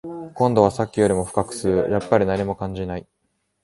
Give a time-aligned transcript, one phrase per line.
[0.33, 3.07] 今度はさっきよりも深く吸う、やっぱり何も感じない